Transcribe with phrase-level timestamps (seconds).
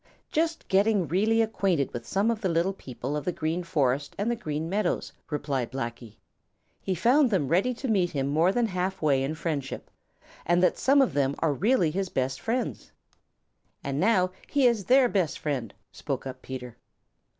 [0.31, 4.31] "Just getting really acquainted with some of the little people of the Green Forest and
[4.31, 6.15] the Green Meadows," replied Blacky.
[6.81, 9.91] "He found them ready to meet him more than halfway in friendship
[10.43, 12.91] and that some of them really are his best friends."
[13.83, 16.77] "And now he is their best friend," spoke up Peter.